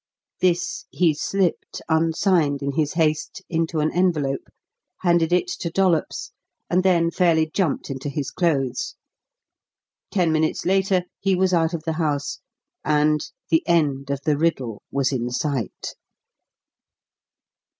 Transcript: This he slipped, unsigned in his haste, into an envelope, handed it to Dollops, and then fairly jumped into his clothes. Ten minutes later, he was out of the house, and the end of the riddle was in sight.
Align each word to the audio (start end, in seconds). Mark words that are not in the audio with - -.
This 0.39 0.85
he 0.89 1.13
slipped, 1.13 1.79
unsigned 1.87 2.63
in 2.63 2.71
his 2.71 2.93
haste, 2.93 3.43
into 3.49 3.81
an 3.81 3.91
envelope, 3.91 4.47
handed 5.01 5.31
it 5.31 5.45
to 5.59 5.69
Dollops, 5.69 6.31
and 6.71 6.81
then 6.81 7.11
fairly 7.11 7.51
jumped 7.53 7.91
into 7.91 8.09
his 8.09 8.31
clothes. 8.31 8.95
Ten 10.09 10.31
minutes 10.31 10.65
later, 10.65 11.03
he 11.19 11.35
was 11.35 11.53
out 11.53 11.75
of 11.75 11.83
the 11.83 11.93
house, 12.01 12.39
and 12.83 13.23
the 13.51 13.61
end 13.67 14.09
of 14.09 14.21
the 14.25 14.39
riddle 14.39 14.81
was 14.89 15.11
in 15.11 15.29
sight. 15.29 15.93